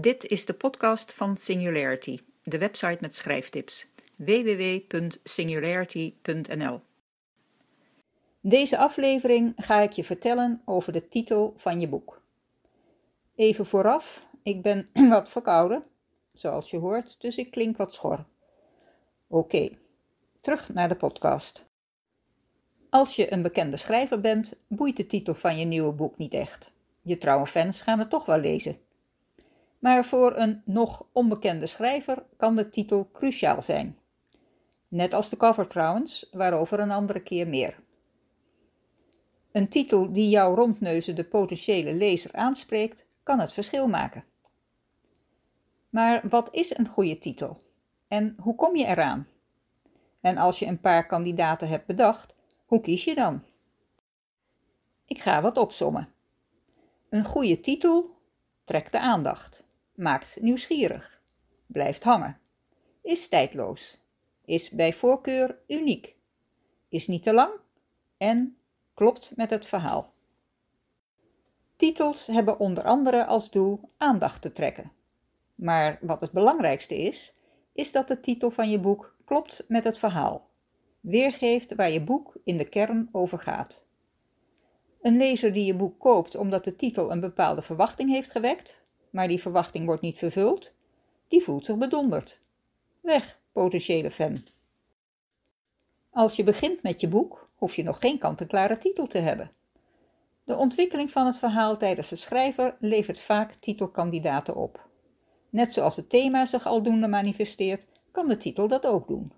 [0.00, 3.86] Dit is de podcast van Singularity, de website met schrijftips.
[4.16, 6.80] www.singularity.nl
[8.40, 12.22] Deze aflevering ga ik je vertellen over de titel van je boek.
[13.34, 15.84] Even vooraf, ik ben wat verkouden,
[16.34, 18.24] zoals je hoort, dus ik klink wat schor.
[19.26, 19.68] Oké,
[20.40, 21.64] terug naar de podcast.
[22.90, 26.70] Als je een bekende schrijver bent, boeit de titel van je nieuwe boek niet echt.
[27.02, 28.86] Je trouwe fans gaan het toch wel lezen.
[29.78, 33.98] Maar voor een nog onbekende schrijver kan de titel cruciaal zijn.
[34.88, 37.78] Net als de cover trouwens, waarover een andere keer meer.
[39.52, 44.24] Een titel die jouw rondneuzen de potentiële lezer aanspreekt, kan het verschil maken.
[45.90, 47.60] Maar wat is een goede titel?
[48.08, 49.26] En hoe kom je eraan?
[50.20, 52.34] En als je een paar kandidaten hebt bedacht,
[52.66, 53.42] hoe kies je dan?
[55.04, 56.08] Ik ga wat opsommen.
[57.08, 58.16] Een goede titel
[58.64, 59.64] trekt de aandacht,
[59.98, 61.20] maakt nieuwsgierig,
[61.66, 62.38] blijft hangen,
[63.02, 63.98] is tijdloos,
[64.44, 66.16] is bij voorkeur uniek,
[66.88, 67.52] is niet te lang
[68.16, 68.56] en
[68.94, 70.12] klopt met het verhaal.
[71.76, 74.92] Titels hebben onder andere als doel aandacht te trekken.
[75.54, 77.34] Maar wat het belangrijkste is,
[77.72, 80.50] is dat de titel van je boek klopt met het verhaal,
[81.00, 83.86] weergeeft waar je boek in de kern over gaat.
[85.00, 89.28] Een lezer die je boek koopt omdat de titel een bepaalde verwachting heeft gewekt, maar
[89.28, 90.72] die verwachting wordt niet vervuld,
[91.28, 92.40] die voelt zich bedonderd.
[93.00, 94.44] Weg, potentiële fan.
[96.10, 99.50] Als je begint met je boek, hoef je nog geen kant-en-klare titel te hebben.
[100.44, 104.88] De ontwikkeling van het verhaal tijdens het schrijven levert vaak titelkandidaten op.
[105.50, 109.32] Net zoals het thema zich aldoende manifesteert, kan de titel dat ook doen.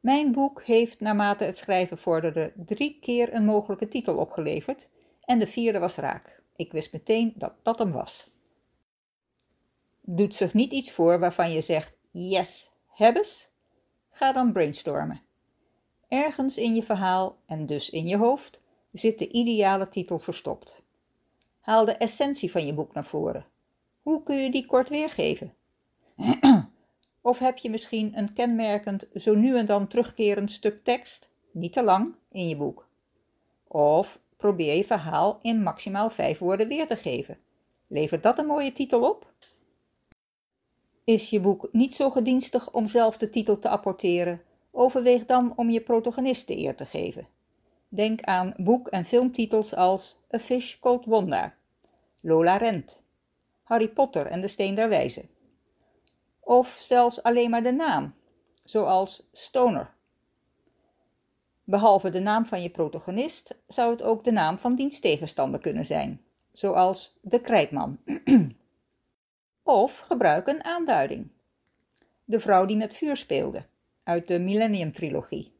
[0.00, 4.88] Mijn boek heeft naarmate het schrijven vorderde drie keer een mogelijke titel opgeleverd
[5.24, 6.42] en de vierde was raak.
[6.56, 8.30] Ik wist meteen dat dat hem was.
[10.10, 13.50] Doet zich niet iets voor waarvan je zegt yes, hebbes?
[14.10, 15.20] Ga dan brainstormen.
[16.08, 18.60] Ergens in je verhaal en dus in je hoofd
[18.92, 20.82] zit de ideale titel verstopt.
[21.60, 23.46] Haal de essentie van je boek naar voren.
[24.02, 25.54] Hoe kun je die kort weergeven?
[27.20, 31.82] Of heb je misschien een kenmerkend, zo nu en dan terugkerend stuk tekst, niet te
[31.82, 32.88] lang, in je boek?
[33.66, 37.38] Of probeer je verhaal in maximaal vijf woorden weer te geven.
[37.86, 39.32] Levert dat een mooie titel op?
[41.08, 44.42] Is je boek niet zo gedienstig om zelf de titel te apporteren?
[44.70, 47.28] Overweeg dan om je protagonist de eer te geven.
[47.88, 51.54] Denk aan boek- en filmtitels als A Fish Called Wanda,
[52.20, 53.02] Lola Rent,
[53.62, 55.28] Harry Potter en de Steen der Wijzen
[56.40, 58.14] of zelfs alleen maar de naam,
[58.64, 59.94] zoals Stoner.
[61.64, 65.86] Behalve de naam van je protagonist zou het ook de naam van diens tegenstander kunnen
[65.86, 66.20] zijn,
[66.52, 67.98] zoals de krijtman.
[69.68, 71.30] of gebruik een aanduiding.
[72.24, 73.66] De vrouw die met vuur speelde,
[74.02, 75.52] uit de Millennium Trilogie.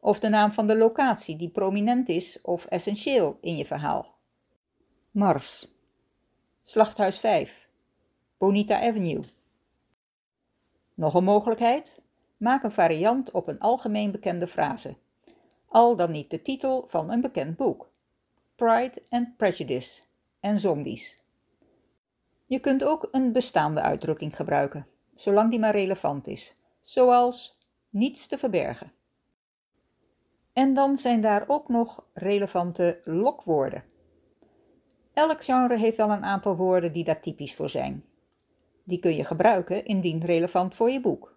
[0.00, 4.14] Of de naam van de locatie die prominent is of essentieel in je verhaal.
[5.10, 5.68] Mars.
[6.62, 7.68] Slachthuis 5.
[8.38, 9.24] Bonita Avenue.
[10.94, 12.02] Nog een mogelijkheid?
[12.36, 14.96] Maak een variant op een algemeen bekende frase.
[15.68, 17.90] Al dan niet de titel van een bekend boek.
[18.56, 20.02] Pride and Prejudice
[20.40, 21.26] en zombies.
[22.48, 27.58] Je kunt ook een bestaande uitdrukking gebruiken, zolang die maar relevant is, zoals
[27.90, 28.92] niets te verbergen.
[30.52, 33.84] En dan zijn daar ook nog relevante lokwoorden.
[35.12, 38.04] Elk genre heeft wel een aantal woorden die daar typisch voor zijn.
[38.84, 41.36] Die kun je gebruiken indien relevant voor je boek.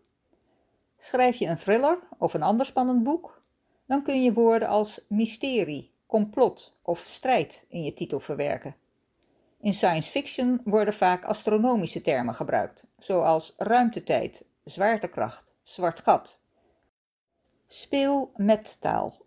[0.98, 3.42] Schrijf je een thriller of een ander spannend boek,
[3.86, 8.76] dan kun je woorden als mysterie, complot of strijd in je titel verwerken.
[9.62, 16.40] In science fiction worden vaak astronomische termen gebruikt, zoals ruimtetijd, zwaartekracht, zwart gat.
[17.68, 19.26] Speel met taal,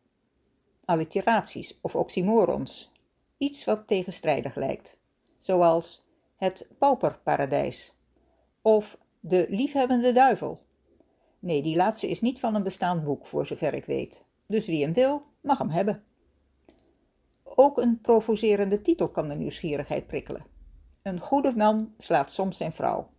[0.84, 2.92] alliteraties of oxymorons,
[3.38, 4.98] iets wat tegenstrijdig lijkt,
[5.38, 6.06] zoals
[6.36, 7.96] het pauperparadijs
[8.62, 10.60] of De liefhebbende duivel.
[11.38, 14.24] Nee, die laatste is niet van een bestaand boek, voor zover ik weet.
[14.46, 16.04] Dus wie hem wil, mag hem hebben.
[17.56, 20.46] Ook een provocerende titel kan de nieuwsgierigheid prikkelen.
[21.02, 23.10] Een goede man slaat soms zijn vrouw.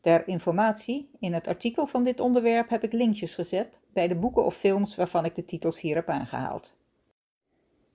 [0.00, 4.44] Ter informatie, in het artikel van dit onderwerp heb ik linkjes gezet bij de boeken
[4.44, 6.76] of films waarvan ik de titels hier heb aangehaald.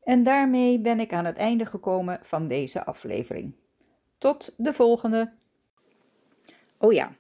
[0.04, 3.56] En daarmee ben ik aan het einde gekomen van deze aflevering.
[4.18, 5.34] Tot de volgende!
[6.78, 7.16] Oh ja,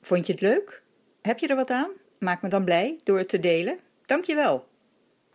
[0.00, 0.82] vond je het leuk?
[1.22, 1.90] Heb je er wat aan?
[2.18, 3.78] Maak me dan blij door het te delen.
[4.06, 4.66] Dankjewel.